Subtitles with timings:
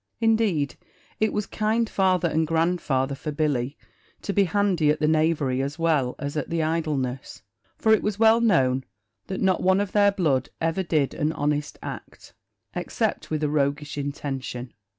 [0.19, 0.77] Indeed
[1.19, 3.77] it was kind father and grandfather for Billy
[4.23, 7.43] to be handy at the knavery as well as at the idleness;
[7.77, 8.83] for it was well known
[9.27, 12.33] that not one of their blood ever did an honest act,
[12.73, 14.73] except with a roguish intention.